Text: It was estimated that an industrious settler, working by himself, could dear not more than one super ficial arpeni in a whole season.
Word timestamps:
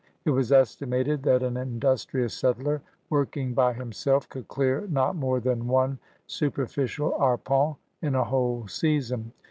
It 0.25 0.31
was 0.31 0.51
estimated 0.51 1.21
that 1.21 1.43
an 1.43 1.57
industrious 1.57 2.33
settler, 2.33 2.81
working 3.11 3.53
by 3.53 3.73
himself, 3.73 4.27
could 4.29 4.47
dear 4.47 4.87
not 4.89 5.15
more 5.15 5.39
than 5.39 5.67
one 5.67 5.99
super 6.25 6.65
ficial 6.65 7.13
arpeni 7.19 7.77
in 8.01 8.15
a 8.15 8.23
whole 8.23 8.67
season. 8.67 9.31